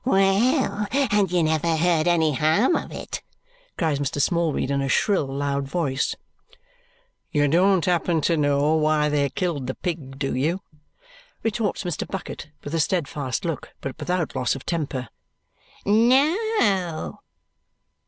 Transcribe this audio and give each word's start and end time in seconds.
"Well, 0.03 0.87
and 0.91 1.31
you 1.31 1.43
never 1.43 1.75
heard 1.77 2.07
any 2.07 2.33
harm 2.33 2.75
of 2.75 2.91
it!" 2.91 3.21
cries 3.77 3.99
Mr. 3.99 4.19
Smallweed 4.19 4.71
in 4.71 4.81
a 4.81 4.89
shrill 4.89 5.27
loud 5.27 5.67
voice. 5.67 6.15
"You 7.31 7.47
don't 7.47 7.85
happen 7.85 8.19
to 8.21 8.35
know 8.35 8.73
why 8.77 9.09
they 9.09 9.29
killed 9.29 9.67
the 9.67 9.75
pig, 9.75 10.17
do 10.17 10.33
you?" 10.33 10.61
retorts 11.43 11.83
Mr. 11.83 12.07
Bucket 12.07 12.49
with 12.63 12.73
a 12.73 12.79
steadfast 12.79 13.45
look, 13.45 13.75
but 13.79 13.95
without 13.99 14.35
loss 14.35 14.55
of 14.55 14.65
temper. 14.65 15.07
"No!" 15.85 17.19